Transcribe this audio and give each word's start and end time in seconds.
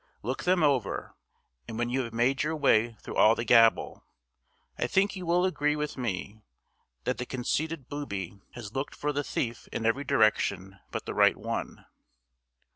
Look 0.23 0.45
them 0.45 0.63
over; 0.63 1.13
and 1.67 1.77
when 1.77 1.91
you 1.91 2.01
have 2.01 2.11
made 2.11 2.41
your 2.41 2.55
way 2.55 2.93
through 3.03 3.17
all 3.17 3.35
the 3.35 3.45
gabble, 3.45 4.03
I 4.75 4.87
think 4.87 5.15
you 5.15 5.27
will 5.27 5.45
agree 5.45 5.75
with 5.75 5.95
me 5.95 6.41
that 7.03 7.19
the 7.19 7.25
conceited 7.27 7.87
booby 7.87 8.41
has 8.53 8.73
looked 8.73 8.95
for 8.95 9.13
the 9.13 9.23
thief 9.23 9.67
in 9.71 9.85
every 9.85 10.03
direction 10.03 10.79
but 10.89 11.05
the 11.05 11.13
right 11.13 11.37
one. 11.37 11.85